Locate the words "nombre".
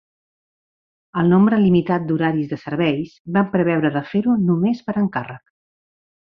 1.33-1.59